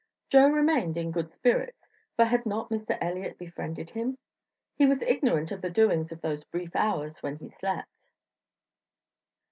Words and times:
Joe 0.29 0.49
remained 0.49 0.97
in 0.97 1.11
good 1.11 1.31
spirits, 1.31 1.87
for 2.15 2.25
had 2.25 2.43
not 2.43 2.71
Mr. 2.71 2.97
Elliott 2.99 3.37
befriended 3.37 3.91
him? 3.91 4.17
He 4.75 4.87
was 4.87 5.03
ignorant 5.03 5.51
of 5.51 5.61
the 5.61 5.69
doings 5.69 6.11
of 6.11 6.21
those 6.21 6.43
brief 6.43 6.75
hours 6.75 7.21
when 7.21 7.35
he 7.35 7.47
slept. 7.49 8.07